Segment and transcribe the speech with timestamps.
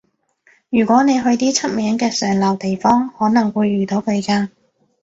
[0.71, 4.49] 如果你去啲出名嘅上流地方，可能會遇到佢㗎